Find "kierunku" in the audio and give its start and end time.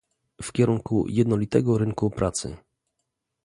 0.51-1.05